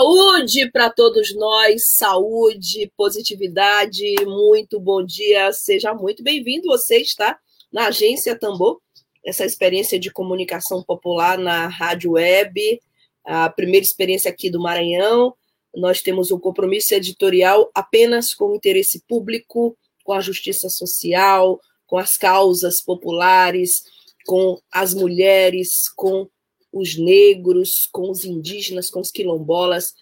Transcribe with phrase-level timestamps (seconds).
[0.00, 6.68] Saúde para todos nós, saúde, positividade, muito bom dia, seja muito bem-vindo.
[6.68, 7.38] Você está
[7.70, 8.80] na Agência Tambor,
[9.22, 12.80] essa experiência de comunicação popular na rádio web,
[13.26, 15.34] a primeira experiência aqui do Maranhão.
[15.76, 21.98] Nós temos um compromisso editorial apenas com o interesse público, com a justiça social, com
[21.98, 23.82] as causas populares,
[24.24, 26.26] com as mulheres, com
[26.72, 29.94] os negros, com os indígenas, com os quilombolas.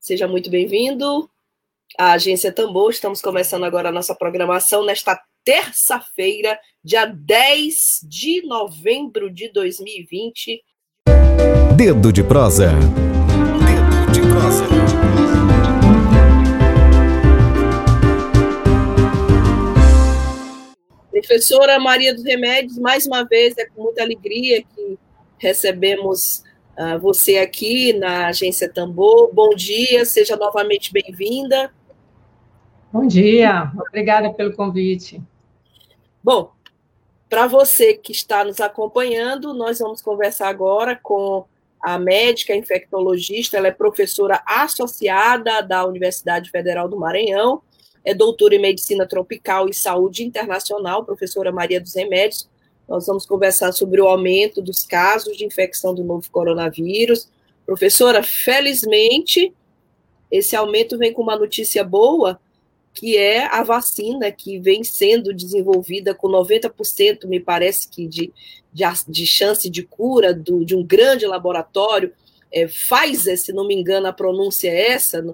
[0.00, 1.28] Seja muito bem-vindo
[1.98, 2.90] à Agência Tambor.
[2.90, 10.62] Estamos começando agora a nossa programação nesta terça-feira, dia 10 de novembro de 2020.
[11.76, 12.72] Dedo de prosa.
[12.72, 14.82] Dedo de prosa.
[21.10, 24.98] Professora Maria dos Remédios, mais uma vez, é com muita alegria que
[25.42, 26.44] recebemos
[26.78, 29.34] uh, você aqui na Agência Tambor.
[29.34, 31.74] Bom dia, seja novamente bem-vinda.
[32.92, 35.20] Bom dia, obrigada pelo convite.
[36.22, 36.52] Bom,
[37.28, 41.44] para você que está nos acompanhando, nós vamos conversar agora com
[41.82, 47.60] a médica infectologista, ela é professora associada da Universidade Federal do Maranhão,
[48.04, 52.48] é doutora em medicina tropical e saúde internacional, professora Maria dos Remédios,
[52.88, 57.28] nós vamos conversar sobre o aumento dos casos de infecção do novo coronavírus.
[57.64, 59.52] Professora, felizmente,
[60.30, 62.40] esse aumento vem com uma notícia boa,
[62.94, 68.32] que é a vacina que vem sendo desenvolvida com 90%, me parece que, de,
[68.72, 72.12] de, de chance de cura do, de um grande laboratório,
[72.52, 75.24] é, Pfizer, se não me engano, a pronúncia é essa.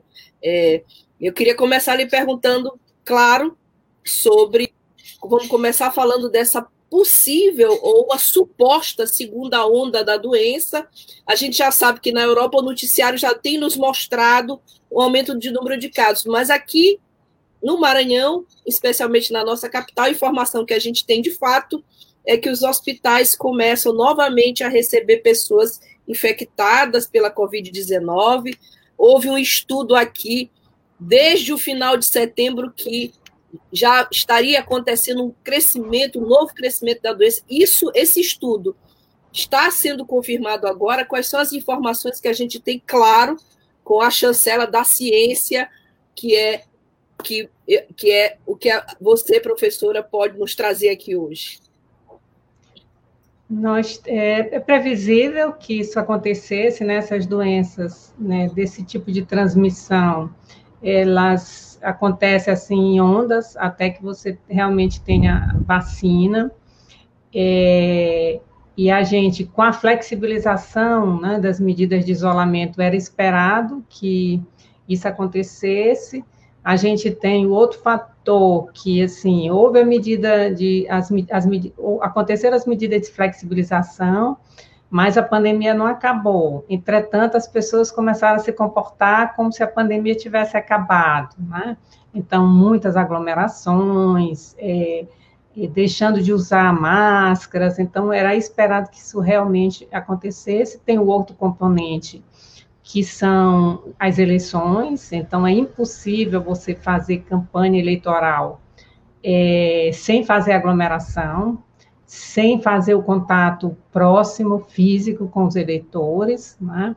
[0.43, 0.83] É,
[1.21, 3.57] eu queria começar lhe perguntando, claro,
[4.05, 4.73] sobre.
[5.21, 10.87] Vamos começar falando dessa possível ou a suposta segunda onda da doença.
[11.27, 14.61] A gente já sabe que na Europa o noticiário já tem nos mostrado
[14.91, 16.99] o aumento de número de casos, mas aqui
[17.63, 21.85] no Maranhão, especialmente na nossa capital, a informação que a gente tem de fato
[22.27, 28.57] é que os hospitais começam novamente a receber pessoas infectadas pela Covid-19.
[28.97, 30.51] Houve um estudo aqui
[30.99, 33.13] desde o final de setembro que
[33.73, 37.43] já estaria acontecendo um crescimento, um novo crescimento da doença.
[37.49, 38.77] Isso, esse estudo
[39.33, 41.05] está sendo confirmado agora.
[41.05, 43.37] Quais são as informações que a gente tem, claro,
[43.83, 45.69] com a chancela da ciência,
[46.15, 46.65] que é
[47.23, 47.49] que,
[47.97, 48.71] que é o que
[49.01, 51.59] você, professora, pode nos trazer aqui hoje?
[53.51, 60.33] Nós, é, é, previsível que isso acontecesse, né, doenças né, desse tipo de transmissão,
[60.83, 66.51] elas acontece assim em ondas até que você realmente tenha vacina.
[67.35, 68.41] É,
[68.77, 74.41] e a gente, com a flexibilização né, das medidas de isolamento, era esperado que
[74.89, 76.25] isso acontecesse.
[76.63, 81.45] A gente tem outro fator que, assim, houve a medida de, as, as,
[82.01, 84.37] aconteceram as medidas de flexibilização,
[84.91, 86.65] mas a pandemia não acabou.
[86.69, 91.77] Entretanto, as pessoas começaram a se comportar como se a pandemia tivesse acabado, né?
[92.15, 95.07] Então, muitas aglomerações, é,
[95.67, 100.79] deixando de usar máscaras, então era esperado que isso realmente acontecesse.
[100.79, 102.25] Tem o outro componente,
[102.83, 108.63] que são as eleições, então é impossível você fazer campanha eleitoral
[109.23, 111.63] é, sem fazer aglomeração,
[112.09, 116.97] sem fazer o contato próximo, físico com os eleitores, né?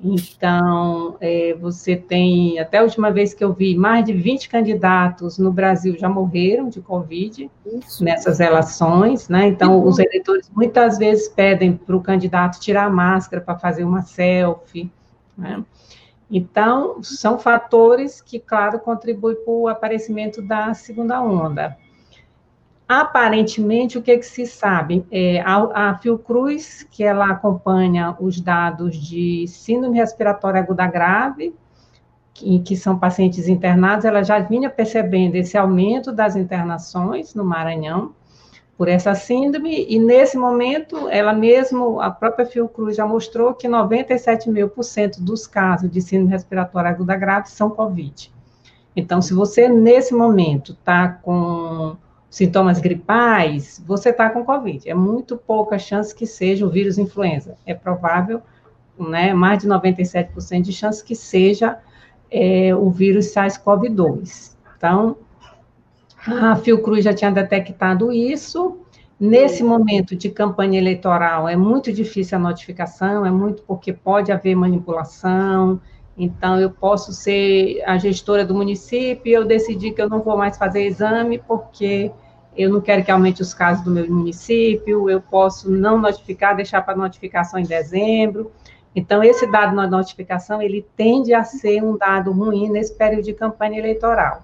[0.00, 5.36] Então, é, você tem, até a última vez que eu vi, mais de 20 candidatos
[5.36, 8.04] no Brasil já morreram de Covid Isso.
[8.04, 9.48] nessas relações, né?
[9.48, 14.02] Então, os eleitores muitas vezes pedem para o candidato tirar a máscara para fazer uma
[14.02, 14.88] selfie,
[15.36, 15.64] né?
[16.30, 21.76] Então, são fatores que, claro, contribuem para o aparecimento da segunda onda.
[22.94, 25.02] Aparentemente, o que, que se sabe?
[25.10, 31.54] É, a, a, Fiocruz, que ela acompanha os dados de síndrome respiratória aguda grave,
[32.34, 38.14] que, que são pacientes internados, ela já vinha percebendo esse aumento das internações no Maranhão,
[38.76, 44.50] por essa síndrome, e nesse momento, ela mesmo, a própria Fiocruz já mostrou que 97
[44.50, 48.30] mil por cento dos casos de síndrome respiratória aguda grave são COVID.
[48.94, 51.96] Então, se você, nesse momento, está com
[52.32, 54.88] sintomas gripais, você está com Covid.
[54.88, 57.58] É muito pouca chance que seja o vírus influenza.
[57.66, 58.40] É provável,
[58.98, 61.78] né, mais de 97% de chance que seja
[62.30, 64.56] é, o vírus SARS-CoV-2.
[64.78, 65.18] Então,
[66.26, 68.78] a Fiocruz já tinha detectado isso.
[69.20, 74.56] Nesse momento de campanha eleitoral, é muito difícil a notificação, é muito porque pode haver
[74.56, 75.78] manipulação.
[76.16, 80.36] Então, eu posso ser a gestora do município e eu decidi que eu não vou
[80.36, 82.10] mais fazer exame porque
[82.56, 86.82] eu não quero que aumente os casos do meu município, eu posso não notificar, deixar
[86.82, 88.52] para notificação em dezembro.
[88.94, 93.32] Então, esse dado na notificação, ele tende a ser um dado ruim nesse período de
[93.32, 94.42] campanha eleitoral.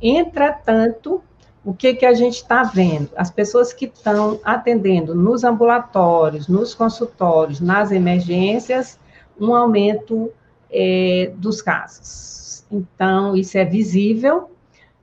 [0.00, 1.22] Entretanto,
[1.64, 3.10] o que, que a gente está vendo?
[3.16, 8.98] As pessoas que estão atendendo nos ambulatórios, nos consultórios, nas emergências,
[9.40, 10.30] um aumento
[10.70, 12.64] é, dos casos.
[12.70, 14.50] Então, isso é visível.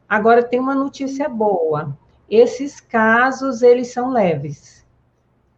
[0.07, 1.97] Agora, tem uma notícia boa
[2.29, 4.85] esses casos, eles são leves.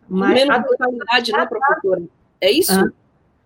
[0.08, 2.04] Mas Menos a letalidade, né, professora?
[2.42, 2.74] É isso?
[2.74, 2.90] Ah.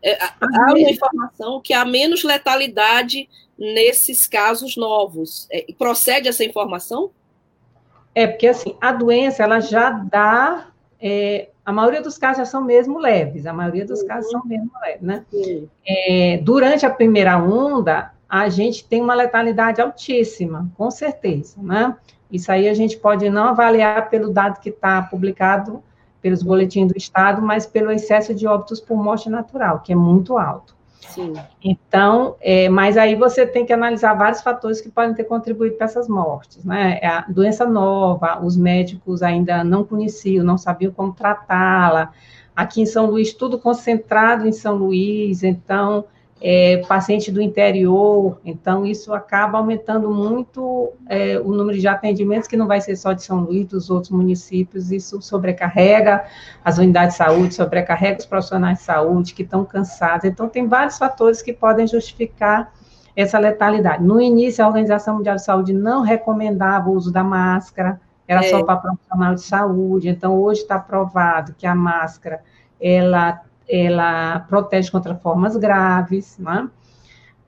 [0.04, 5.48] É, há uma informação que há menos letalidade nesses casos novos.
[5.52, 7.12] É, procede essa informação?
[8.16, 10.68] É, porque assim, a doença, ela já dá...
[11.00, 14.08] É, a maioria dos casos já são mesmo leves, a maioria dos uhum.
[14.08, 15.26] casos são mesmo leves, né?
[15.86, 21.96] É, durante a primeira onda, a gente tem uma letalidade altíssima, com certeza, né?
[22.32, 25.84] Isso aí a gente pode não avaliar pelo dado que está publicado
[26.22, 30.38] pelos boletins do Estado, mas pelo excesso de óbitos por morte natural, que é muito
[30.38, 30.76] alto.
[31.10, 31.34] Sim.
[31.64, 35.86] Então, é, mas aí você tem que analisar vários fatores que podem ter contribuído para
[35.86, 37.00] essas mortes, né?
[37.02, 42.12] É a doença nova, os médicos ainda não conheciam, não sabiam como tratá-la.
[42.56, 46.06] Aqui em São Luís, tudo concentrado em São Luís, então
[46.44, 52.58] é, paciente do interior, então isso acaba aumentando muito é, o número de atendimentos, que
[52.58, 56.26] não vai ser só de São Luís, dos outros municípios, isso sobrecarrega
[56.66, 60.98] as unidades de saúde, sobrecarrega os profissionais de saúde que estão cansados, então tem vários
[60.98, 62.74] fatores que podem justificar
[63.16, 64.04] essa letalidade.
[64.04, 68.50] No início, a Organização Mundial de Saúde não recomendava o uso da máscara, era é.
[68.50, 72.42] só para profissional de saúde, então hoje está provado que a máscara,
[72.80, 73.42] ela
[73.72, 76.70] ela protege contra formas graves, né?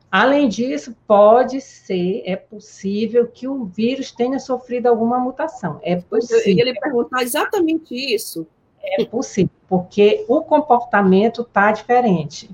[0.10, 5.80] Além disso, pode ser, é possível que o vírus tenha sofrido alguma mutação.
[5.82, 6.66] É possível.
[6.66, 8.48] Lhe perguntar exatamente isso.
[8.82, 12.50] É possível, porque o comportamento está diferente.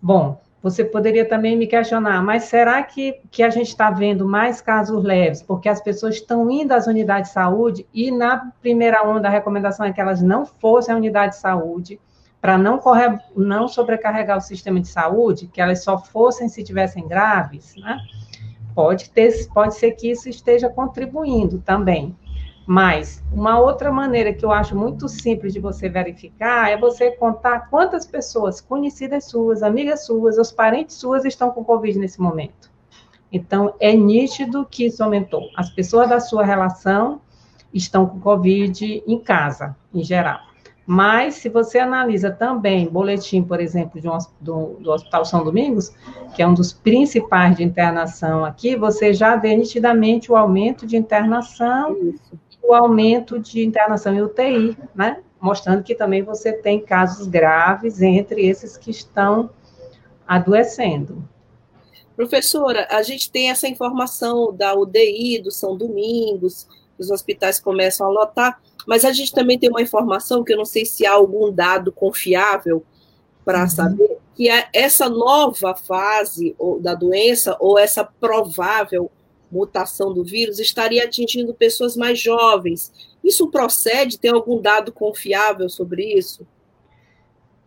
[0.00, 4.60] Bom, você poderia também me questionar, mas será que, que a gente está vendo mais
[4.60, 5.42] casos leves?
[5.42, 9.84] Porque as pessoas estão indo às unidades de saúde e na primeira onda a recomendação
[9.84, 12.00] é que elas não fossem à unidade de saúde
[12.44, 17.08] para não, correr, não sobrecarregar o sistema de saúde, que elas só fossem se tivessem
[17.08, 17.98] graves, né?
[18.74, 22.14] Pode, ter, pode ser que isso esteja contribuindo também.
[22.66, 27.70] Mas uma outra maneira que eu acho muito simples de você verificar é você contar
[27.70, 32.70] quantas pessoas conhecidas suas, amigas suas, os parentes suas estão com Covid nesse momento.
[33.32, 35.48] Então, é nítido que isso aumentou.
[35.56, 37.22] As pessoas da sua relação
[37.72, 40.52] estão com Covid em casa, em geral.
[40.86, 45.94] Mas, se você analisa também boletim, por exemplo, um, do, do, Hospital São Domingos,
[46.34, 50.96] que é um dos principais de internação aqui, você já vê nitidamente o aumento de
[50.96, 52.38] internação Isso.
[52.62, 55.22] o aumento de internação em UTI, né?
[55.40, 59.50] Mostrando que também você tem casos graves entre esses que estão
[60.26, 61.26] adoecendo.
[62.14, 68.10] Professora, a gente tem essa informação da UDI, do São Domingos, os hospitais começam a
[68.10, 71.50] lotar, mas a gente também tem uma informação que eu não sei se há algum
[71.52, 72.84] dado confiável
[73.44, 73.68] para uhum.
[73.68, 79.10] saber que é essa nova fase da doença ou essa provável
[79.50, 82.92] mutação do vírus estaria atingindo pessoas mais jovens.
[83.22, 84.18] Isso procede?
[84.18, 86.44] Tem algum dado confiável sobre isso?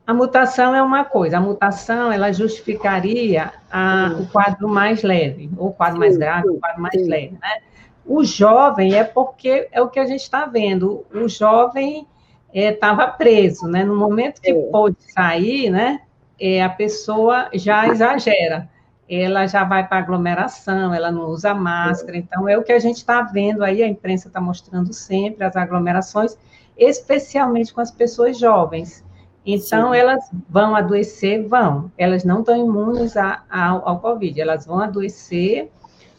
[0.05, 5.67] A mutação é uma coisa, a mutação ela justificaria a, o quadro mais leve, ou
[5.67, 7.61] o quadro mais grave, o quadro mais leve, né?
[8.07, 11.05] O jovem é porque é o que a gente está vendo.
[11.13, 12.07] O jovem
[12.53, 13.83] estava é, preso, né?
[13.83, 14.61] No momento que é.
[14.71, 15.99] pôde sair, né?
[16.39, 18.69] É, a pessoa já exagera.
[19.09, 22.17] Ela já vai para aglomeração, ela não usa máscara.
[22.17, 22.19] É.
[22.19, 25.55] Então, é o que a gente está vendo aí, a imprensa está mostrando sempre as
[25.55, 26.37] aglomerações,
[26.77, 29.03] especialmente com as pessoas jovens.
[29.45, 29.99] Então, Sim.
[29.99, 31.91] elas vão adoecer, vão.
[31.97, 35.71] Elas não estão imunes a, a, ao Covid, elas vão adoecer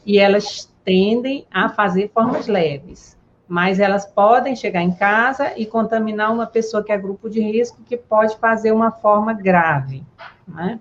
[0.04, 3.14] e elas tendem a fazer formas leves.
[3.46, 7.82] mas elas podem chegar em casa e contaminar uma pessoa que é grupo de risco,
[7.82, 10.04] que pode fazer uma forma grave,
[10.46, 10.78] né?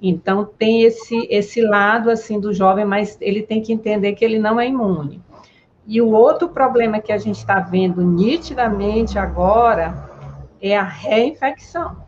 [0.00, 4.38] Então, tem esse, esse lado, assim, do jovem, mas ele tem que entender que ele
[4.38, 5.22] não é imune.
[5.86, 10.10] E o outro problema que a gente está vendo nitidamente agora
[10.60, 12.01] é a reinfecção.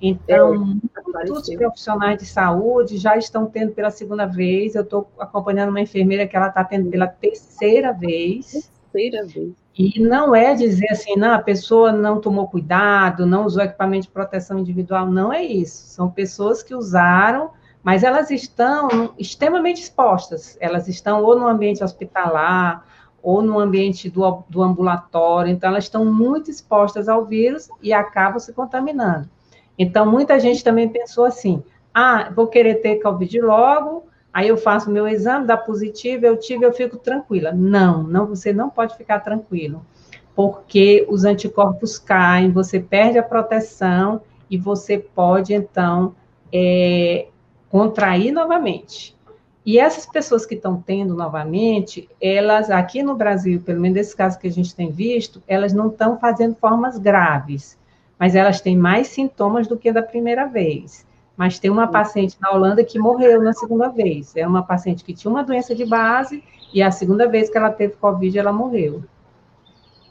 [0.00, 4.74] Então, é, muitos profissionais de saúde já estão tendo pela segunda vez.
[4.74, 8.70] Eu estou acompanhando uma enfermeira que ela está tendo pela terceira vez.
[8.92, 9.54] Terceira vez.
[9.78, 14.12] E não é dizer assim, não, a pessoa não tomou cuidado, não usou equipamento de
[14.12, 15.06] proteção individual.
[15.06, 15.86] Não é isso.
[15.88, 17.50] São pessoas que usaram,
[17.82, 20.56] mas elas estão extremamente expostas.
[20.60, 22.86] Elas estão ou no ambiente hospitalar,
[23.22, 25.50] ou no ambiente do, do ambulatório.
[25.50, 29.28] Então, elas estão muito expostas ao vírus e acabam se contaminando.
[29.78, 31.62] Então, muita gente também pensou assim:
[31.94, 36.64] ah, vou querer ter Covid logo, aí eu faço meu exame, dá positivo, eu tive,
[36.64, 37.52] eu fico tranquila.
[37.52, 39.84] Não, não, você não pode ficar tranquilo,
[40.34, 46.14] porque os anticorpos caem, você perde a proteção e você pode, então,
[46.52, 47.28] é,
[47.68, 49.16] contrair novamente.
[49.64, 54.38] E essas pessoas que estão tendo novamente, elas, aqui no Brasil, pelo menos nesse caso
[54.38, 57.76] que a gente tem visto, elas não estão fazendo formas graves
[58.18, 61.06] mas elas têm mais sintomas do que da primeira vez.
[61.36, 64.34] Mas tem uma paciente na Holanda que morreu na segunda vez.
[64.34, 66.42] É uma paciente que tinha uma doença de base
[66.72, 69.04] e a segunda vez que ela teve Covid, ela morreu.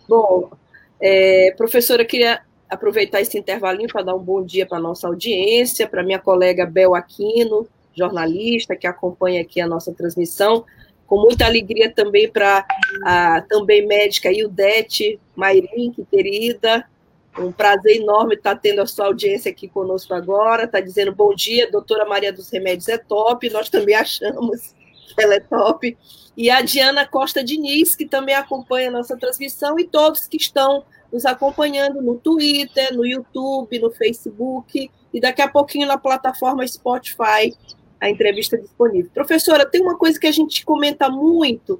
[0.08, 0.52] Bom,
[1.00, 5.08] é, professora, eu queria aproveitar esse intervalinho para dar um bom dia para a nossa
[5.08, 10.64] audiência, para minha colega Bel Aquino, jornalista, que acompanha aqui a nossa transmissão.
[11.08, 12.66] Com muita alegria também para
[13.04, 16.86] a também médica Ildete Mairim, que querida,
[17.38, 20.64] um prazer enorme estar tendo a sua audiência aqui conosco agora.
[20.64, 24.74] Está dizendo bom dia, doutora Maria dos Remédios é top, nós também achamos
[25.16, 25.98] que ela é top.
[26.38, 30.84] E a Diana Costa Diniz, que também acompanha a nossa transmissão, e todos que estão
[31.12, 37.56] nos acompanhando no Twitter, no YouTube, no Facebook, e daqui a pouquinho na plataforma Spotify,
[38.02, 39.10] a entrevista disponível.
[39.14, 41.80] Professora, tem uma coisa que a gente comenta muito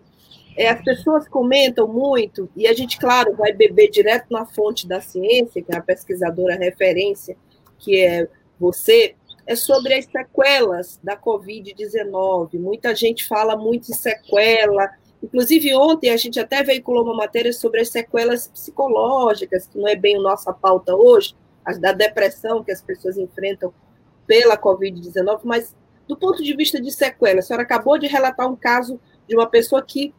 [0.56, 5.02] é, as pessoas comentam muito, e a gente, claro, vai beber direto na fonte da
[5.02, 7.36] ciência, que é a pesquisadora referência,
[7.78, 8.28] que é
[8.60, 12.58] você, é sobre as sequelas da Covid-19.
[12.58, 14.90] Muita gente fala muito em sequela.
[15.22, 19.96] Inclusive, ontem a gente até veiculou uma matéria sobre as sequelas psicológicas, que não é
[19.96, 23.74] bem a nossa pauta hoje, as da depressão que as pessoas enfrentam
[24.26, 25.76] pela Covid-19, mas
[26.08, 29.48] do ponto de vista de sequela, a senhora acabou de relatar um caso de uma
[29.48, 30.14] pessoa que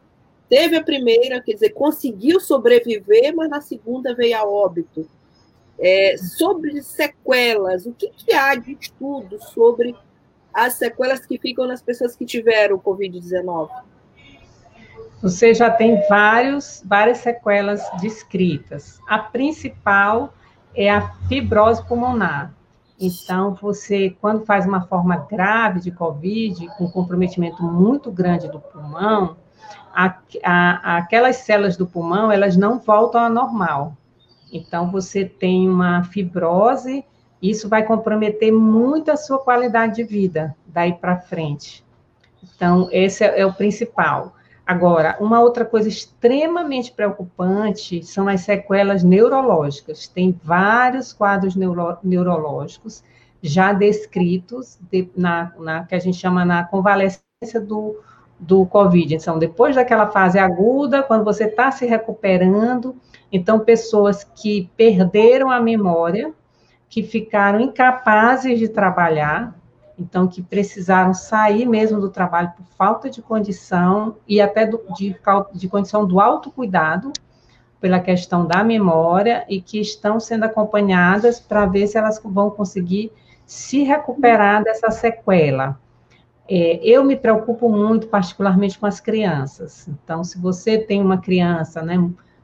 [0.49, 5.07] Teve a primeira, quer dizer, conseguiu sobreviver, mas na segunda veio a óbito.
[5.79, 9.95] É, sobre sequelas, o que, que há de estudo sobre
[10.53, 13.69] as sequelas que ficam nas pessoas que tiveram Covid-19?
[15.21, 18.99] Você já tem vários, várias sequelas descritas.
[19.07, 20.33] A principal
[20.75, 22.53] é a fibrose pulmonar.
[22.99, 29.37] Então, você, quando faz uma forma grave de Covid, com comprometimento muito grande do pulmão,
[29.93, 33.97] a, a, aquelas células do pulmão, elas não voltam ao normal.
[34.51, 37.03] Então, você tem uma fibrose,
[37.41, 41.83] isso vai comprometer muito a sua qualidade de vida daí para frente.
[42.43, 44.35] Então, esse é, é, o principal.
[44.65, 50.07] Agora, uma outra coisa extremamente preocupante são as sequelas neurológicas.
[50.07, 53.03] Tem vários quadros neuro, neurológicos
[53.41, 57.99] já descritos de, na, na, que a gente chama na convalescência do,
[58.39, 59.15] do Covid.
[59.15, 62.95] Então, depois daquela fase aguda, quando você está se recuperando,
[63.31, 66.33] então, pessoas que perderam a memória,
[66.89, 69.55] que ficaram incapazes de trabalhar,
[69.99, 75.15] então, que precisaram sair mesmo do trabalho por falta de condição e até do, de,
[75.53, 77.11] de condição do autocuidado,
[77.81, 83.11] pela questão da memória, e que estão sendo acompanhadas para ver se elas vão conseguir
[83.45, 85.79] se recuperar dessa sequela.
[86.49, 89.87] É, eu me preocupo muito, particularmente com as crianças.
[89.87, 91.97] Então, se você tem uma criança, né,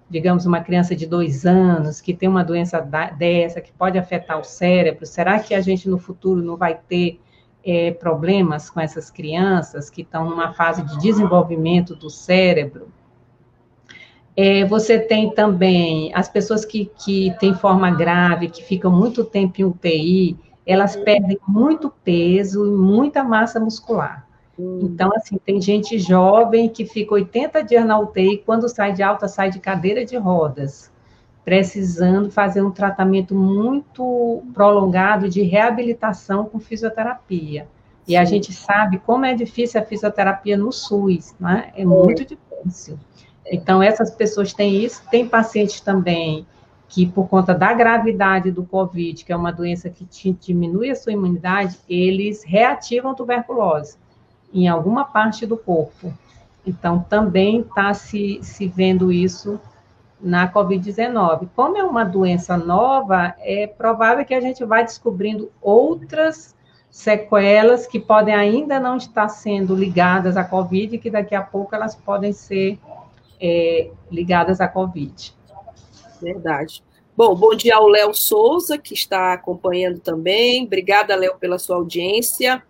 [0.09, 2.79] digamos, uma criança de dois anos, que tem uma doença
[3.17, 7.19] dessa, que pode afetar o cérebro, será que a gente no futuro não vai ter
[7.63, 12.89] é, problemas com essas crianças que estão numa fase de desenvolvimento do cérebro?
[14.35, 19.61] É, você tem também as pessoas que, que têm forma grave, que ficam muito tempo
[19.61, 24.25] em UTI, elas perdem muito peso e muita massa muscular.
[24.57, 24.79] Hum.
[24.83, 29.27] Então, assim, tem gente jovem que fica 80 dias na UTI, quando sai de alta,
[29.27, 30.91] sai de cadeira de rodas,
[31.43, 37.67] precisando fazer um tratamento muito prolongado de reabilitação com fisioterapia.
[38.07, 41.71] E a gente sabe como é difícil a fisioterapia no SUS, né?
[41.75, 42.99] É muito difícil.
[43.45, 46.45] Então, essas pessoas têm isso, tem pacientes também
[46.93, 50.05] que, por conta da gravidade do COVID, que é uma doença que
[50.39, 53.97] diminui a sua imunidade, eles reativam tuberculose
[54.53, 56.13] em alguma parte do corpo.
[56.63, 59.59] Então, também está se, se vendo isso
[60.21, 61.49] na Covid-19.
[61.55, 66.55] Como é uma doença nova, é provável que a gente vá descobrindo outras
[66.91, 71.95] sequelas que podem ainda não estar sendo ligadas à Covid, que daqui a pouco elas
[71.95, 72.77] podem ser
[73.41, 75.35] é, ligadas à Covid.
[76.23, 76.81] Verdade.
[77.15, 80.63] Bom, bom dia ao Léo Souza, que está acompanhando também.
[80.63, 82.63] Obrigada, Léo, pela sua audiência.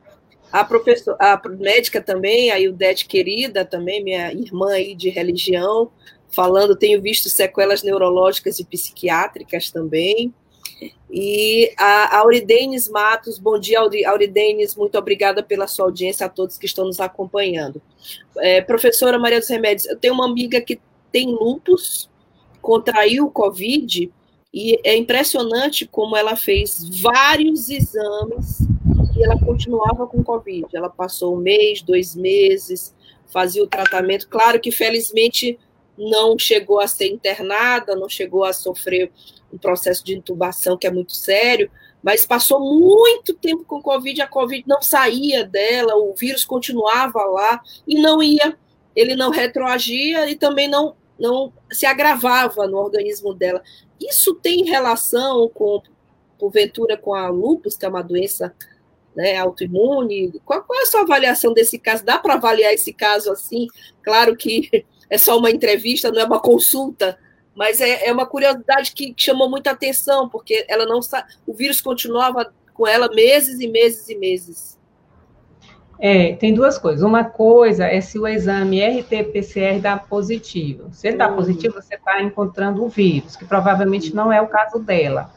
[0.51, 5.89] A professora, a médica também, a Ildete querida, também, minha irmã aí de religião,
[6.29, 10.33] falando, tenho visto sequelas neurológicas e psiquiátricas também.
[11.09, 16.65] E a Auridenes Matos, bom dia, Auridenes, muito obrigada pela sua audiência, a todos que
[16.65, 17.81] estão nos acompanhando.
[18.37, 20.79] É, professora Maria dos Remédios, eu tenho uma amiga que
[21.11, 22.09] tem lupus,
[22.63, 24.09] contraiu o Covid,
[24.53, 28.61] e é impressionante como ela fez vários exames
[29.15, 30.67] e ela continuava com Covid.
[30.73, 32.95] Ela passou um mês, dois meses,
[33.27, 34.29] fazia o tratamento.
[34.29, 35.59] Claro que, felizmente,
[35.97, 39.11] não chegou a ser internada, não chegou a sofrer
[39.51, 41.69] um processo de intubação que é muito sério,
[42.01, 47.61] mas passou muito tempo com Covid, a Covid não saía dela, o vírus continuava lá
[47.87, 48.57] e não ia,
[48.95, 53.63] ele não retroagia e também não, não se agravava no organismo dela.
[53.99, 55.81] Isso tem relação com,
[56.37, 58.53] porventura, com a lupus, que é uma doença
[59.15, 60.33] né, autoimune?
[60.43, 62.03] Qual, qual é a sua avaliação desse caso?
[62.03, 63.67] Dá para avaliar esse caso assim?
[64.03, 67.17] Claro que é só uma entrevista, não é uma consulta,
[67.55, 70.99] mas é, é uma curiosidade que, chamou muita atenção, porque ela não
[71.47, 74.77] o vírus continuava com ela meses e meses e meses.
[76.05, 77.01] É, tem duas coisas.
[77.01, 80.89] Uma coisa é se o exame RT-PCR dá positivo.
[80.91, 81.35] Se ele dá hum.
[81.37, 85.31] positivo, você está encontrando o vírus, que provavelmente não é o caso dela.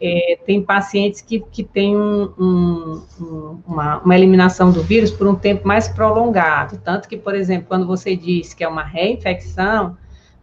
[0.00, 5.34] É, tem pacientes que, que têm um, um, uma, uma, eliminação do vírus por um
[5.34, 6.80] tempo mais prolongado.
[6.82, 9.96] Tanto que, por exemplo, quando você diz que é uma reinfecção,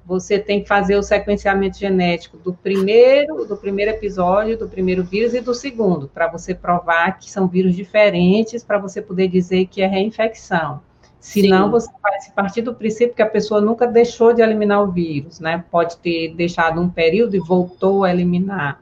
[0.10, 5.36] você tem que fazer o sequenciamento genético do primeiro, do primeiro episódio, do primeiro vírus
[5.36, 9.84] e do segundo, para você provar que são vírus diferentes, para você poder dizer que
[9.84, 10.82] é reinfecção.
[11.19, 11.72] Senão, Sim.
[11.72, 15.39] você vai se partir do princípio que a pessoa nunca deixou de eliminar o vírus,
[15.39, 15.63] né?
[15.69, 18.82] Pode ter deixado um período e voltou a eliminar.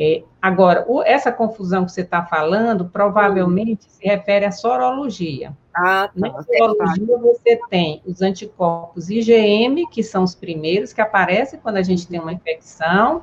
[0.00, 5.56] É, agora, o, essa confusão que você está falando provavelmente se refere à sorologia.
[5.74, 6.12] Ah, tá.
[6.14, 11.82] Na sorologia você tem os anticorpos IgM, que são os primeiros que aparecem quando a
[11.82, 13.22] gente tem uma infecção,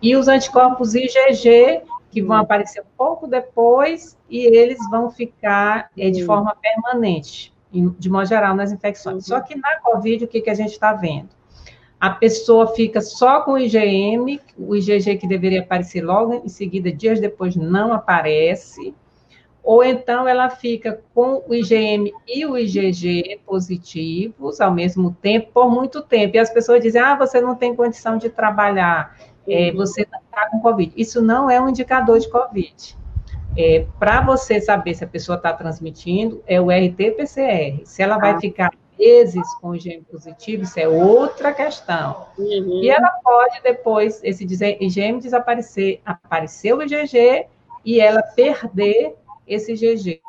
[0.00, 6.08] e os anticorpos IgG, que vão aparecer um pouco depois, e eles vão ficar é,
[6.08, 9.26] de forma permanente, de modo geral, nas infecções.
[9.26, 11.28] Só que na COVID, o que, que a gente está vendo?
[12.00, 16.92] A pessoa fica só com o IgM, o IgG que deveria aparecer logo em seguida,
[16.92, 18.94] dias depois, não aparece,
[19.62, 25.70] ou então ela fica com o IgM e o IgG positivos ao mesmo tempo, por
[25.70, 29.76] muito tempo, e as pessoas dizem, ah, você não tem condição de trabalhar, é, uhum.
[29.76, 30.92] você está com Covid.
[30.96, 32.96] Isso não é um indicador de Covid.
[33.56, 37.80] É, Para você saber se a pessoa está transmitindo, é o RT-PCR.
[37.84, 38.40] Se ela vai ah.
[38.40, 42.26] ficar vezes com IgM positivo, isso é outra questão.
[42.36, 42.82] Uhum.
[42.82, 47.46] E ela pode depois, esse IgM desaparecer, aparecer o IgG
[47.84, 49.14] e ela perder
[49.46, 50.20] esse IgG.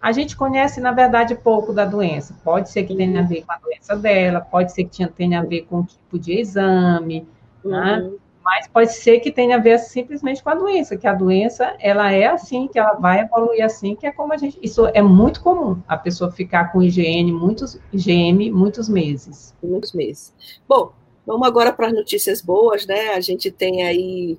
[0.00, 2.34] A gente conhece, na verdade, pouco da doença.
[2.42, 5.44] Pode ser que tenha a ver com a doença dela, pode ser que tenha a
[5.44, 7.28] ver com o tipo de exame,
[7.62, 7.98] né?
[7.98, 8.10] uhum.
[8.12, 8.18] né?
[8.50, 12.10] Mas pode ser que tenha a ver simplesmente com a doença, que a doença, ela
[12.10, 15.40] é assim, que ela vai evoluir assim, que é como a gente, isso é muito
[15.40, 19.54] comum, a pessoa ficar com IgN, muitos, IgM, muitos meses.
[19.62, 20.34] Muitos meses.
[20.68, 20.90] Bom,
[21.24, 24.36] vamos agora para as notícias boas, né, a gente tem aí,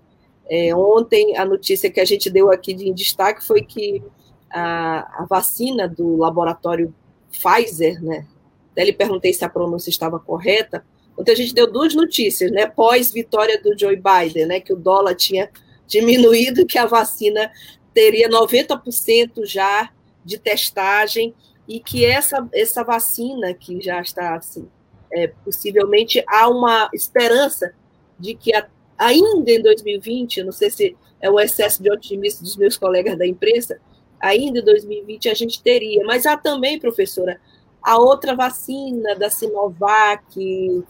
[0.49, 4.03] é, ontem, a notícia que a gente deu aqui de destaque foi que
[4.49, 6.93] a, a vacina do laboratório
[7.31, 8.27] Pfizer, né,
[8.73, 10.83] até lhe perguntei se a pronúncia estava correta,
[11.21, 12.65] Ontem a gente deu duas notícias, né?
[12.65, 14.59] Pós vitória do Joe Biden, né?
[14.59, 15.51] Que o dólar tinha
[15.85, 17.51] diminuído, que a vacina
[17.93, 19.91] teria 90% já
[20.25, 21.35] de testagem
[21.67, 24.67] e que essa, essa vacina que já está assim,
[25.13, 27.71] é, possivelmente há uma esperança
[28.17, 32.57] de que a, ainda em 2020, não sei se é o excesso de otimismo dos
[32.57, 33.79] meus colegas da imprensa,
[34.19, 37.39] ainda em 2020 a gente teria, mas há também, professora,
[37.81, 40.23] a outra vacina da Sinovac,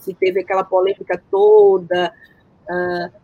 [0.04, 2.12] que teve aquela polêmica toda.
[2.68, 3.22] Uh,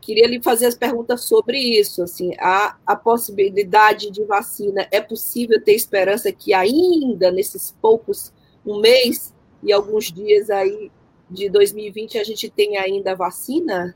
[0.00, 2.02] queria lhe fazer as perguntas sobre isso.
[2.02, 8.32] Assim, a, a possibilidade de vacina, é possível ter esperança que ainda nesses poucos,
[8.64, 10.90] um mês, e alguns dias aí
[11.28, 13.94] de 2020 a gente tem ainda vacina?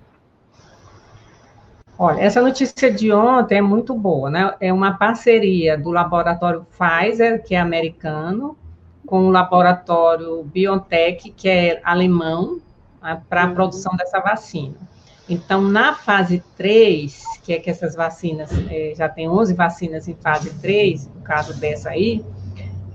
[1.98, 4.54] Olha, essa notícia de ontem é muito boa, né?
[4.58, 8.56] É uma parceria do laboratório Pfizer, que é americano,
[9.10, 12.60] com o laboratório BioNTech, que é alemão,
[13.02, 13.54] né, para a uhum.
[13.54, 14.76] produção dessa vacina.
[15.28, 20.14] Então, na fase 3, que é que essas vacinas, é, já tem 11 vacinas em
[20.14, 22.24] fase 3, no caso dessa aí,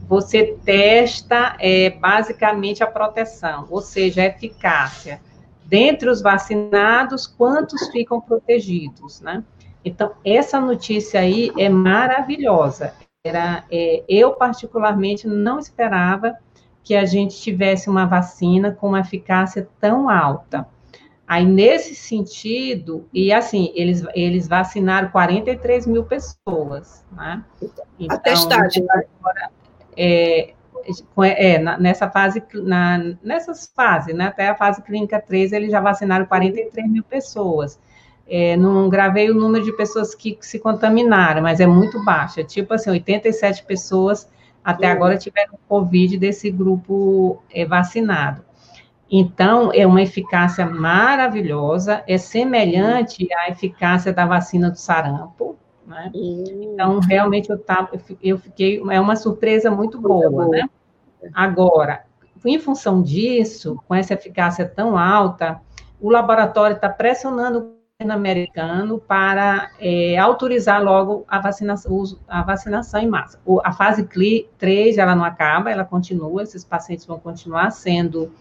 [0.08, 5.20] você testa é, basicamente a proteção, ou seja, a eficácia.
[5.66, 9.44] Dentre os vacinados, quantos ficam protegidos, né?
[9.84, 12.94] Então, essa notícia aí é maravilhosa.
[13.26, 16.38] Era, é, eu, particularmente, não esperava
[16.84, 20.68] que a gente tivesse uma vacina com uma eficácia tão alta.
[21.28, 27.44] Aí, nesse sentido, e assim, eles, eles vacinaram 43 mil pessoas, né?
[28.00, 28.86] Então, a testagem.
[28.88, 29.50] Agora,
[29.98, 30.54] é,
[31.24, 36.28] é, nessa fase, na, nessas fases, né, até a fase clínica 3, eles já vacinaram
[36.28, 37.80] 43 mil pessoas.
[38.28, 42.40] É, não gravei o número de pessoas que se contaminaram, mas é muito baixo.
[42.40, 44.30] É tipo assim, 87 pessoas
[44.64, 48.44] até agora tiveram Covid desse grupo é, vacinado.
[49.10, 56.10] Então, é uma eficácia maravilhosa, é semelhante à eficácia da vacina do sarampo, né?
[56.14, 57.92] Então, realmente, eu, tava,
[58.24, 60.68] eu fiquei, é uma surpresa muito boa, né?
[61.32, 62.04] Agora,
[62.44, 65.62] em função disso, com essa eficácia tão alta,
[66.02, 73.40] o laboratório está pressionando americano para é, autorizar logo a vacinação, a vacinação em massa.
[73.46, 74.04] O, a fase
[74.58, 78.34] 3, ela não acaba, ela continua, esses pacientes vão continuar sendo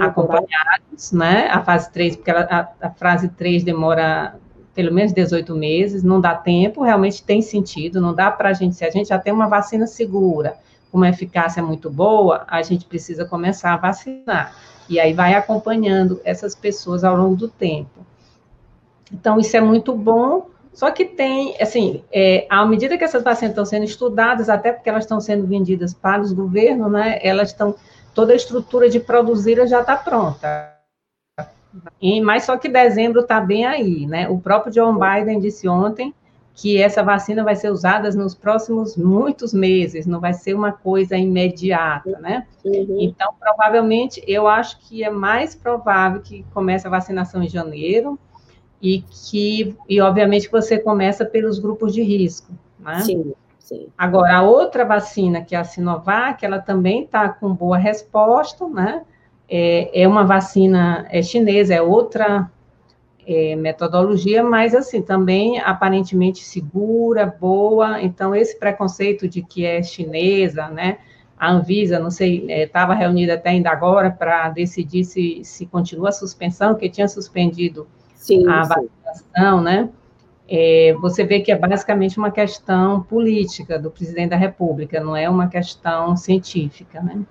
[0.00, 1.48] acompanhados, né?
[1.48, 4.38] A fase 3, porque ela, a, a fase 3 demora
[4.72, 8.76] pelo menos 18 meses, não dá tempo, realmente tem sentido, não dá para a gente,
[8.76, 10.58] se a gente já tem uma vacina segura,
[10.92, 14.54] com uma eficácia muito boa, a gente precisa começar a vacinar.
[14.88, 18.06] E aí vai acompanhando essas pessoas ao longo do tempo.
[19.12, 23.52] Então, isso é muito bom, só que tem, assim, é, à medida que essas vacinas
[23.52, 27.74] estão sendo estudadas, até porque elas estão sendo vendidas para os governos, né, elas estão,
[28.14, 30.76] toda a estrutura de produzi-las já está pronta.
[32.00, 34.28] E, mas só que dezembro está bem aí, né?
[34.28, 36.14] O próprio John Biden disse ontem
[36.54, 41.16] que essa vacina vai ser usada nos próximos muitos meses, não vai ser uma coisa
[41.16, 42.46] imediata, né?
[42.64, 42.96] Uhum.
[42.98, 48.18] Então, provavelmente, eu acho que é mais provável que comece a vacinação em janeiro
[48.80, 53.00] e que, e obviamente, você começa pelos grupos de risco, né?
[53.00, 53.34] Sim.
[53.58, 53.88] Sim.
[53.98, 59.02] Agora, a outra vacina, que é a Sinovac, ela também está com boa resposta, né?
[59.48, 62.50] é, é uma vacina é chinesa, é outra
[63.26, 70.68] é, metodologia, mas assim, também aparentemente segura, boa, então esse preconceito de que é chinesa,
[70.68, 70.98] né,
[71.38, 76.08] a Anvisa, não sei, estava é, reunida até ainda agora para decidir se, se continua
[76.08, 78.68] a suspensão, que tinha suspendido sim, a sim.
[78.68, 79.88] vacinação, né,
[80.48, 85.28] é, você vê que é basicamente uma questão política do presidente da República, não é
[85.28, 87.24] uma questão científica, né?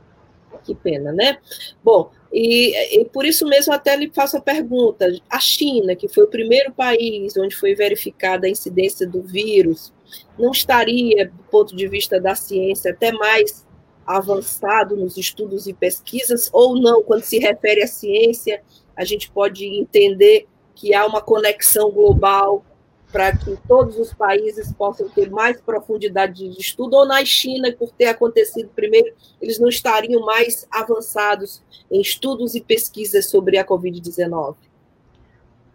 [0.63, 1.37] Que pena, né?
[1.83, 6.23] Bom, e, e, por isso mesmo até lhe faço a pergunta: a China, que foi
[6.23, 9.93] o primeiro país onde foi verificada a incidência do vírus,
[10.37, 13.65] não estaria, do ponto de vista da ciência, até mais
[14.05, 18.61] avançado nos estudos e pesquisas, ou não, quando se refere à ciência,
[18.95, 22.63] a gente pode entender que há uma conexão global
[23.11, 27.89] para que todos os países possam ter mais profundidade de estudo, ou na China, por
[27.91, 34.55] ter acontecido primeiro, eles não estariam mais avançados em estudos e pesquisas sobre a Covid-19?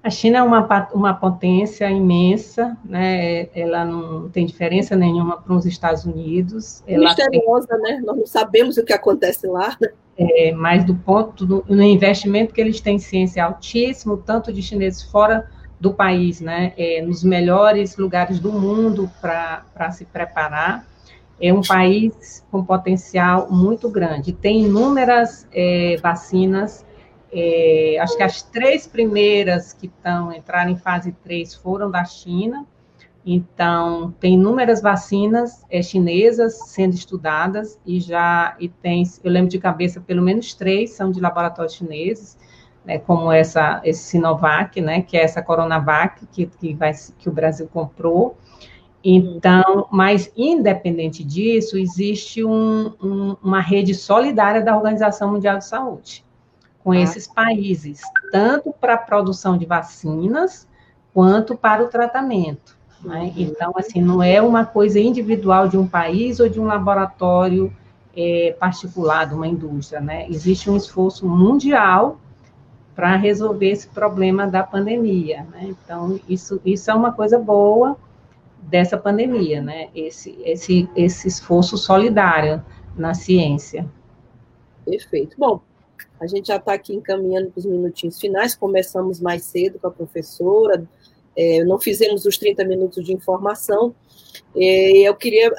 [0.02, 3.48] A China é uma, uma potência imensa, né?
[3.54, 6.82] ela não tem diferença nenhuma para os Estados Unidos.
[6.86, 7.82] Misteriosa, tem...
[7.82, 8.02] né?
[8.04, 9.76] Nós não sabemos o que acontece lá.
[9.80, 9.88] Né?
[10.16, 14.52] É, mas do ponto do no investimento que eles têm em ciência é altíssimo, tanto
[14.52, 15.48] de chineses fora
[15.80, 20.86] do país, né, é, nos melhores lugares do mundo para se preparar.
[21.40, 24.30] É um país com potencial muito grande.
[24.30, 26.84] Tem inúmeras é, vacinas.
[27.32, 32.66] É, acho que as três primeiras que estão entraram em fase 3 foram da China.
[33.24, 39.58] Então, tem inúmeras vacinas é, chinesas sendo estudadas e já e tem, eu lembro de
[39.58, 42.38] cabeça, pelo menos três são de laboratórios chineses
[42.84, 47.32] né, como essa, esse Sinovac, né, que é essa Coronavac que, que, vai, que o
[47.32, 48.38] Brasil comprou.
[49.04, 56.24] Então, mas independente disso, existe um, um, uma rede solidária da Organização Mundial de Saúde
[56.82, 56.98] com ah.
[56.98, 58.00] esses países,
[58.32, 60.66] tanto para a produção de vacinas
[61.12, 62.78] quanto para o tratamento.
[63.02, 63.22] Né?
[63.24, 63.32] Uhum.
[63.36, 67.72] Então, assim, não é uma coisa individual de um país ou de um laboratório
[68.16, 70.28] é, particular de uma indústria, né?
[70.28, 72.18] Existe um esforço mundial
[72.94, 75.68] para resolver esse problema da pandemia, né?
[75.68, 77.96] Então, isso, isso é uma coisa boa
[78.60, 79.88] dessa pandemia, né?
[79.94, 82.62] Esse, esse, esse esforço solidário
[82.96, 83.86] na ciência.
[84.84, 85.36] Perfeito.
[85.38, 85.60] Bom,
[86.20, 89.90] a gente já está aqui encaminhando para os minutinhos finais, começamos mais cedo com a
[89.90, 90.86] professora,
[91.36, 93.94] é, não fizemos os 30 minutos de informação.
[94.54, 95.50] Eu queria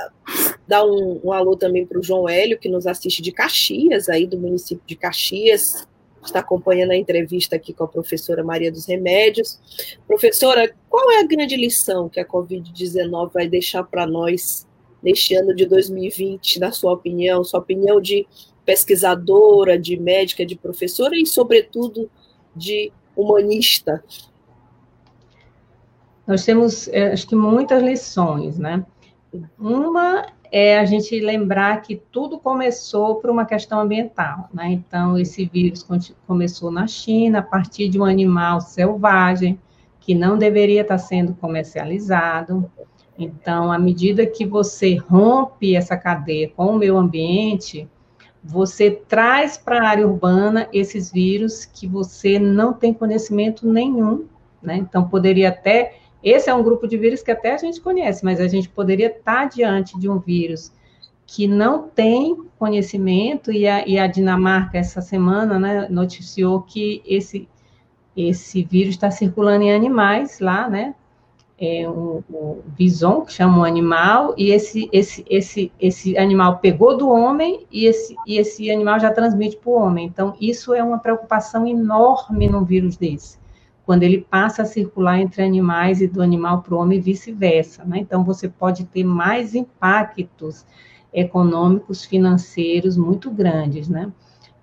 [0.68, 4.28] dar um, um alô também para o João Hélio, que nos assiste de Caxias, aí
[4.28, 5.88] do município de Caxias,
[6.24, 9.60] está acompanhando a entrevista aqui com a professora Maria dos Remédios.
[10.08, 14.68] Professora, qual é a grande lição que a Covid-19 vai deixar para nós
[15.02, 18.28] neste ano de 2020, na sua opinião, sua opinião de
[18.66, 22.10] pesquisadora, de médica, de professora e, sobretudo,
[22.56, 24.04] de humanista?
[26.26, 28.86] Nós temos, eh, acho que, muitas lições, né?
[29.60, 34.70] Uma é a gente lembrar que tudo começou por uma questão ambiental, né?
[34.70, 35.88] Então, esse vírus
[36.28, 39.58] começou na China, a partir de um animal selvagem,
[40.02, 42.70] que não deveria estar sendo comercializado.
[43.18, 47.88] Então, à medida que você rompe essa cadeia com o meio ambiente,
[48.44, 54.26] você traz para a área urbana esses vírus que você não tem conhecimento nenhum,
[54.62, 54.78] né?
[54.78, 58.40] Então, poderia até esse é um grupo de vírus que até a gente conhece, mas
[58.40, 60.72] a gente poderia estar diante de um vírus
[61.26, 67.48] que não tem conhecimento, e a, e a Dinamarca, essa semana, né, noticiou que esse,
[68.16, 70.94] esse vírus está circulando em animais lá, né?
[71.64, 76.98] É um, um bison, que chama um animal, e esse, esse, esse, esse animal pegou
[76.98, 80.08] do homem e esse, e esse animal já transmite para o homem.
[80.08, 83.40] Então, isso é uma preocupação enorme num vírus desse
[83.86, 87.84] quando ele passa a circular entre animais e do animal para o homem e vice-versa.
[87.84, 88.00] Né?
[88.00, 90.66] Então, você pode ter mais impactos
[91.14, 94.12] econômicos, financeiros muito grandes, né?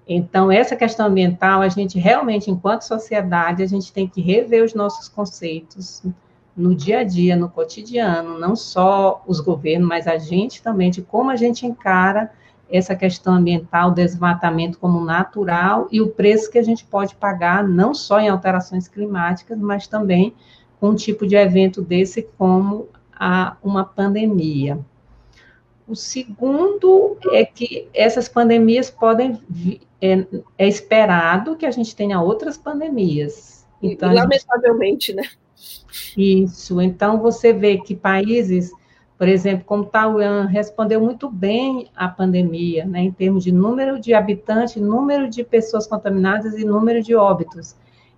[0.06, 4.72] Então, essa questão ambiental, a gente realmente, enquanto sociedade, a gente tem que rever os
[4.72, 6.02] nossos conceitos
[6.58, 11.00] no dia a dia, no cotidiano, não só os governos, mas a gente também, de
[11.00, 12.32] como a gente encara
[12.68, 17.94] essa questão ambiental, desmatamento como natural e o preço que a gente pode pagar, não
[17.94, 20.34] só em alterações climáticas, mas também
[20.80, 24.78] com um tipo de evento desse como a, uma pandemia.
[25.86, 29.40] O segundo é que essas pandemias podem,
[30.02, 30.26] é,
[30.58, 33.66] é esperado que a gente tenha outras pandemias.
[33.82, 35.30] Então, Lamentavelmente, gente, né?
[36.16, 36.80] Isso.
[36.80, 38.72] Então, você vê que países
[39.18, 44.14] por exemplo, como Taiwan respondeu muito bem à pandemia, né, em termos de número de
[44.14, 47.74] habitantes, número de pessoas contaminadas e número de óbitos.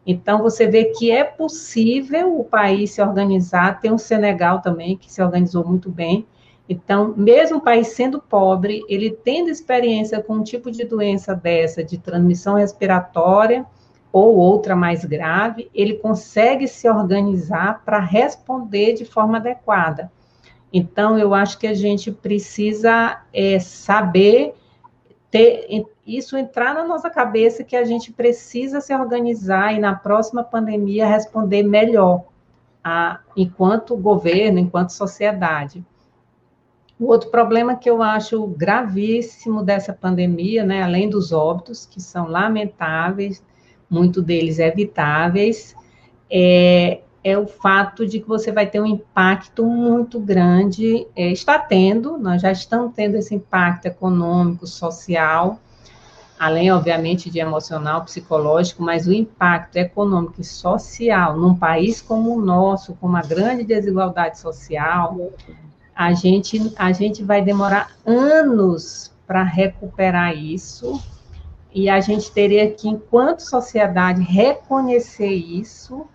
[0.07, 3.81] Então, você vê que é possível o país se organizar.
[3.81, 6.27] Tem o Senegal também, que se organizou muito bem.
[6.69, 11.83] Então, mesmo o país sendo pobre, ele tendo experiência com um tipo de doença dessa,
[11.83, 13.65] de transmissão respiratória
[14.13, 20.11] ou outra mais grave, ele consegue se organizar para responder de forma adequada.
[20.73, 24.55] Então, eu acho que a gente precisa é, saber
[25.31, 30.43] ter isso entrar na nossa cabeça que a gente precisa se organizar e na próxima
[30.43, 32.25] pandemia responder melhor,
[32.83, 35.85] a, enquanto governo, enquanto sociedade.
[36.99, 42.27] O outro problema que eu acho gravíssimo dessa pandemia, né, além dos óbitos, que são
[42.27, 43.43] lamentáveis,
[43.91, 45.75] muito deles evitáveis,
[46.31, 51.59] é, é o fato de que você vai ter um impacto muito grande, é, está
[51.59, 55.59] tendo, nós já estamos tendo esse impacto econômico, social,
[56.39, 62.41] além, obviamente, de emocional, psicológico, mas o impacto econômico e social num país como o
[62.41, 65.33] nosso, com uma grande desigualdade social,
[65.95, 70.99] a gente, a gente vai demorar anos para recuperar isso,
[71.73, 76.07] e a gente teria que, enquanto sociedade, reconhecer isso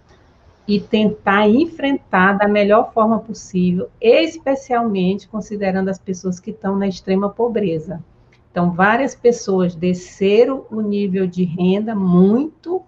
[0.67, 7.29] e tentar enfrentar da melhor forma possível, especialmente considerando as pessoas que estão na extrema
[7.29, 8.03] pobreza.
[8.51, 12.81] Então, várias pessoas desceram o nível de renda muito,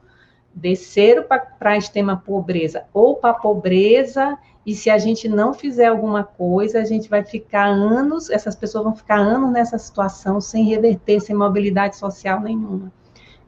[0.53, 5.85] desceram para a extrema pobreza ou para a pobreza, e se a gente não fizer
[5.85, 10.65] alguma coisa, a gente vai ficar anos, essas pessoas vão ficar anos nessa situação sem
[10.65, 12.91] reverter, sem mobilidade social nenhuma.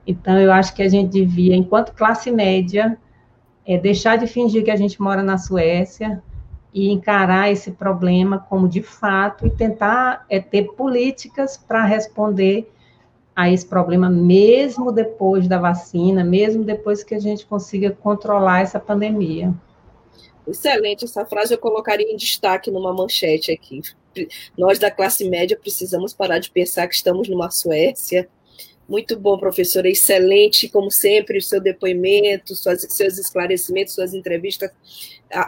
[0.07, 2.97] Então, eu acho que a gente devia, enquanto classe média,
[3.67, 6.23] é deixar de fingir que a gente mora na Suécia
[6.73, 12.71] e encarar esse problema como de fato e tentar é, ter políticas para responder
[13.35, 18.79] a esse problema, mesmo depois da vacina, mesmo depois que a gente consiga controlar essa
[18.79, 19.53] pandemia.
[20.47, 23.81] Excelente, essa frase eu colocaria em destaque numa manchete aqui.
[24.57, 28.27] Nós da classe média precisamos parar de pensar que estamos numa Suécia.
[28.87, 34.71] Muito bom, professora, excelente, como sempre, o seu depoimento, suas, seus esclarecimentos, suas entrevistas.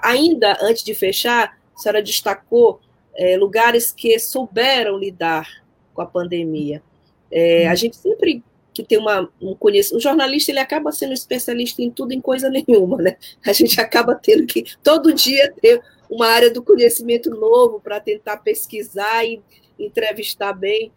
[0.04, 2.80] Ainda antes de fechar, a senhora destacou
[3.16, 6.84] é, lugares que souberam lidar com a pandemia.
[7.32, 10.00] É, a gente sempre que tem uma, um conhecimento.
[10.00, 13.18] O jornalista ele acaba sendo especialista em tudo, em coisa nenhuma, né?
[13.46, 18.38] A gente acaba tendo que todo dia ter uma área do conhecimento novo para tentar
[18.38, 19.42] pesquisar e
[19.80, 20.92] entrevistar bem.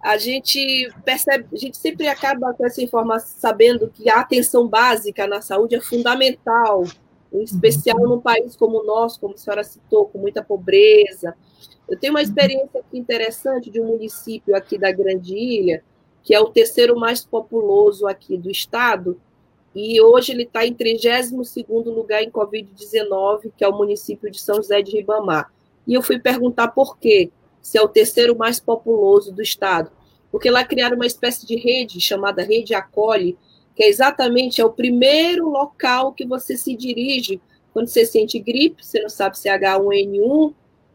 [0.00, 5.26] A gente percebe, a gente sempre acaba com essa informação sabendo que a atenção básica
[5.26, 6.84] na saúde é fundamental,
[7.32, 11.34] em especial num país como o nosso, como a senhora citou, com muita pobreza.
[11.88, 15.82] Eu tenho uma experiência aqui interessante de um município aqui da Grande Ilha,
[16.26, 19.16] que é o terceiro mais populoso aqui do estado,
[19.72, 24.56] e hoje ele está em 32º lugar em Covid-19, que é o município de São
[24.56, 25.52] José de Ribamar.
[25.86, 27.30] E eu fui perguntar por quê,
[27.62, 29.92] se é o terceiro mais populoso do estado.
[30.32, 33.38] Porque lá criaram uma espécie de rede, chamada Rede Acolhe,
[33.76, 37.40] que é exatamente é o primeiro local que você se dirige
[37.72, 40.54] quando você sente gripe, você não sabe se é H1N1,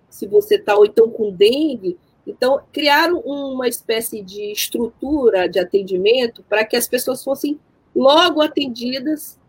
[0.10, 6.44] se você está ou então com dengue, então, criaram uma espécie de estrutura de atendimento
[6.48, 7.60] para que as pessoas fossem
[7.96, 9.40] logo atendidas,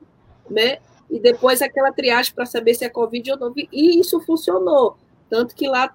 [0.50, 0.78] né?
[1.10, 3.52] E depois aquela triagem para saber se é Covid ou não.
[3.56, 4.96] E isso funcionou.
[5.28, 5.94] Tanto que lá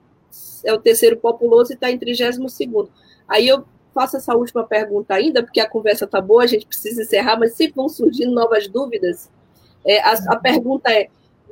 [0.64, 2.90] é o terceiro populoso e está em 32.
[3.28, 7.02] Aí eu faço essa última pergunta ainda, porque a conversa está boa, a gente precisa
[7.02, 9.32] encerrar, mas sempre vão surgindo novas dúvidas.
[9.84, 11.10] É, a, a pergunta é: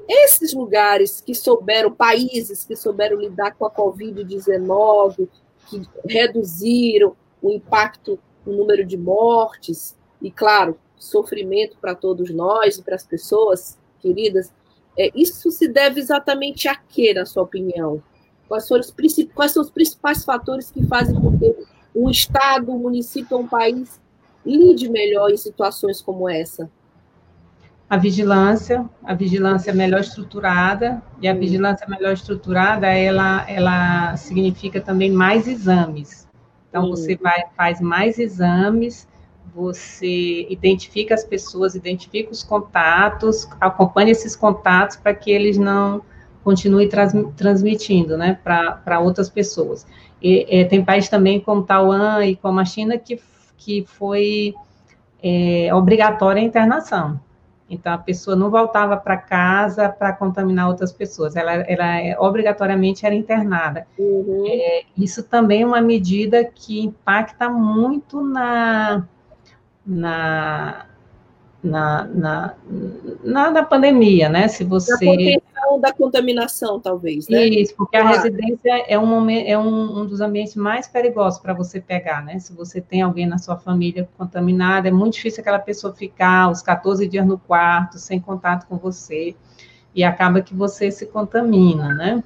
[0.07, 5.27] esses lugares que souberam, países que souberam lidar com a Covid-19,
[5.67, 12.83] que reduziram o impacto no número de mortes, e, claro, sofrimento para todos nós e
[12.83, 14.51] para as pessoas queridas,
[14.97, 18.01] é, isso se deve exatamente a quê, na sua opinião?
[18.47, 18.93] Quais são, os,
[19.33, 21.55] quais são os principais fatores que fazem com que
[21.95, 23.99] um Estado, um município, um país
[24.45, 26.69] lide melhor em situações como essa?
[27.89, 35.11] A vigilância, a vigilância melhor estruturada, e a vigilância melhor estruturada, ela, ela significa também
[35.11, 36.27] mais exames.
[36.69, 39.07] Então, você vai, faz mais exames,
[39.53, 46.01] você identifica as pessoas, identifica os contatos, acompanha esses contatos para que eles não
[46.43, 49.87] continuem trans, transmitindo, né, para outras pessoas.
[50.21, 53.21] E, e, tem países também como Taiwan e como a China que,
[53.57, 54.53] que foi
[55.23, 57.19] é, obrigatória a internação.
[57.69, 63.05] Então, a pessoa não voltava para casa para contaminar outras pessoas, ela, ela é, obrigatoriamente
[63.05, 63.87] era internada.
[63.97, 64.45] Uhum.
[64.47, 69.03] É, isso também é uma medida que impacta muito na,
[69.85, 70.85] na,
[71.65, 72.53] na, na,
[73.23, 74.47] na, na pandemia, né?
[74.47, 75.39] Se você
[75.81, 77.45] da contaminação, talvez, né?
[77.45, 78.15] Isso, porque claro.
[78.15, 82.23] a residência é um momento, é um, um dos ambientes mais perigosos para você pegar,
[82.23, 82.39] né?
[82.39, 86.61] Se você tem alguém na sua família contaminado, é muito difícil aquela pessoa ficar os
[86.61, 89.35] 14 dias no quarto, sem contato com você,
[89.93, 92.23] e acaba que você se contamina, né?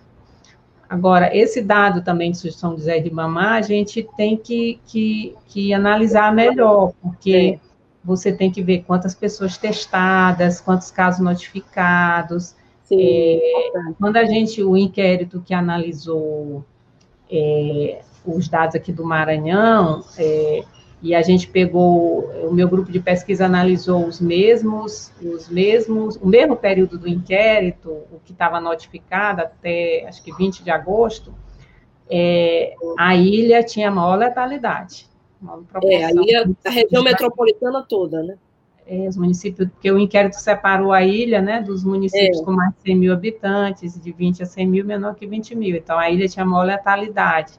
[0.89, 5.73] Agora, esse dado também de São José de Mamá, a gente tem que, que, que
[5.73, 7.68] analisar melhor, porque é.
[8.09, 12.55] Você tem que ver quantas pessoas testadas, quantos casos notificados,
[12.91, 13.39] é,
[13.99, 16.65] quando a gente, o inquérito que analisou
[17.31, 20.63] é, os dados aqui do Maranhão, é,
[21.01, 26.27] e a gente pegou, o meu grupo de pesquisa analisou os mesmos, os mesmos, o
[26.27, 31.31] mesmo período do inquérito, o que estava notificado até, acho que 20 de agosto,
[32.09, 35.08] é, a ilha tinha maior letalidade.
[35.83, 38.37] É, a ilha, a região metropolitana toda, né?
[38.89, 42.43] é, os municípios, porque o inquérito separou a ilha, né, dos municípios é.
[42.43, 45.77] com mais de 100 mil habitantes, de 20 a 100 mil, menor que 20 mil.
[45.77, 47.53] Então, a ilha tinha maior letalidade.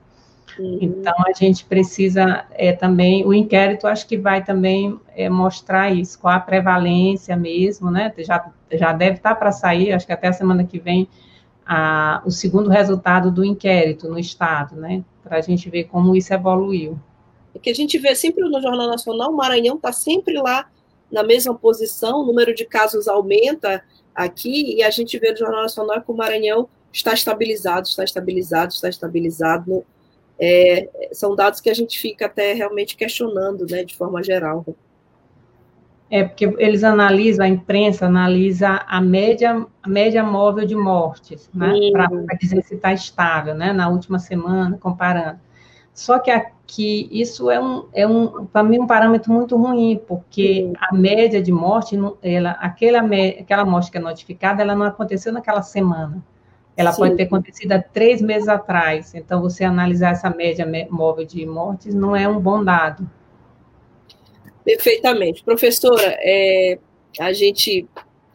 [0.59, 0.79] Uhum.
[0.83, 6.19] Então, a gente precisa é, também, o inquérito acho que vai também é, mostrar isso,
[6.19, 10.33] qual a prevalência mesmo, né, já, já deve estar para sair, acho que até a
[10.33, 11.09] semana que vem,
[11.65, 16.35] a, o segundo resultado do inquérito no Estado, né, para a gente ver como isso
[16.35, 16.99] evoluiu.
[17.55, 20.71] É que a gente vê sempre no Jornal Nacional, o Maranhão está sempre lá
[21.11, 23.83] na mesma posição, o número de casos aumenta
[24.15, 28.73] aqui, e a gente vê no Jornal Nacional que o Maranhão está estabilizado, está estabilizado,
[28.73, 29.85] está estabilizado.
[30.39, 34.65] É, são dados que a gente fica até realmente questionando, né, de forma geral.
[36.11, 41.73] É, porque eles analisam, a imprensa analisa a média, a média móvel de mortes, né,
[41.93, 42.09] para
[42.41, 45.39] dizer se está estável, né, na última semana, comparando.
[46.01, 50.73] Só que aqui isso é um, é um para mim um parâmetro muito ruim, porque
[50.81, 53.01] a média de morte, ela, aquela,
[53.39, 56.25] aquela morte que é notificada, ela não aconteceu naquela semana.
[56.75, 57.03] Ela Sim.
[57.03, 59.15] pode ter acontecido há três meses atrás.
[59.15, 63.07] Então, você analisar essa média móvel de mortes não é um bom dado.
[64.65, 65.45] Perfeitamente.
[65.45, 66.79] Professora, é,
[67.19, 67.87] a gente,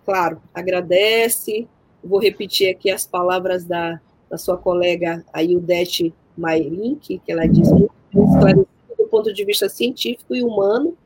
[0.05, 1.67] claro, agradece.
[2.03, 3.99] Vou repetir aqui as palavras da,
[4.29, 8.67] da sua colega Aildete Mairink, que ela disse muito esclarecido
[8.97, 10.97] do ponto de vista científico e humano,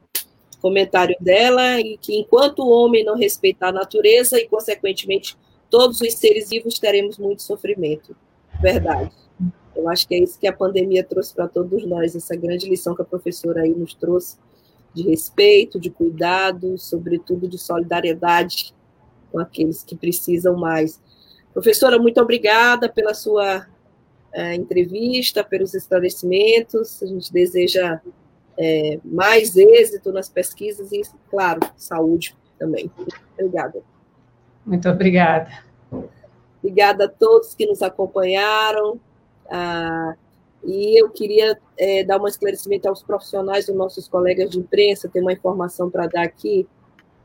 [0.62, 5.38] comentário dela, e que enquanto o homem não respeitar a natureza e, consequentemente,
[5.70, 8.16] todos os seres vivos teremos muito sofrimento.
[8.62, 9.12] Verdade.
[9.76, 12.96] Eu acho que é isso que a pandemia trouxe para todos nós, essa grande lição
[12.96, 14.38] que a professora aí nos trouxe,
[14.94, 18.74] de respeito, de cuidado, sobretudo de solidariedade
[19.32, 21.00] com aqueles que precisam mais.
[21.54, 23.68] Professora, muito obrigada pela sua
[24.34, 27.02] é, entrevista, pelos esclarecimentos.
[27.02, 28.00] A gente deseja
[28.58, 32.92] é, mais êxito nas pesquisas e, claro, saúde também.
[33.34, 33.82] Obrigada.
[34.66, 35.50] Muito obrigada.
[36.62, 39.00] Obrigada a todos que nos acompanharam.
[39.50, 40.16] Ah,
[40.64, 45.22] e eu queria é, dar um esclarecimento aos profissionais, dos nossos colegas de imprensa, tem
[45.22, 46.68] uma informação para dar aqui.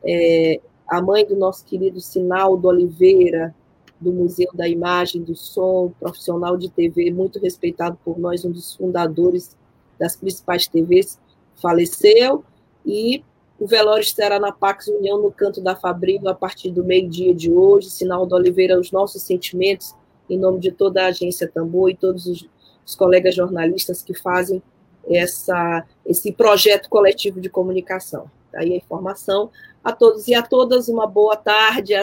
[0.03, 3.53] É, a mãe do nosso querido Sinaldo Oliveira,
[3.99, 8.75] do Museu da Imagem do Som, profissional de TV, muito respeitado por nós, um dos
[8.75, 9.55] fundadores
[9.99, 11.19] das principais TVs,
[11.61, 12.43] faleceu.
[12.85, 13.23] E
[13.59, 17.51] o velório estará na Pax União, no Canto da Fabril, a partir do meio-dia de
[17.51, 17.89] hoje.
[17.89, 19.95] Sinal da Oliveira, os nossos sentimentos,
[20.29, 22.47] em nome de toda a agência Tambor e todos os,
[22.85, 24.61] os colegas jornalistas que fazem
[25.07, 28.29] essa, esse projeto coletivo de comunicação.
[28.51, 29.49] Tá aí a informação.
[29.83, 31.93] A todos e a todas, uma boa tarde,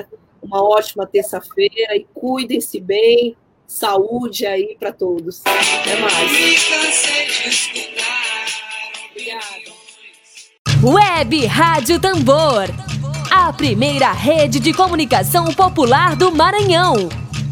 [0.42, 3.36] uma ótima terça-feira e cuidem-se bem.
[3.66, 5.40] Saúde aí para todos.
[5.46, 6.30] Até mais.
[9.10, 9.72] Obrigada.
[10.82, 12.68] Web Rádio Tambor.
[13.30, 17.08] A primeira rede de comunicação popular do Maranhão.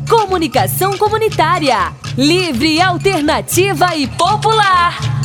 [0.09, 1.95] Comunicação comunitária.
[2.18, 5.20] Livre, alternativa e popular.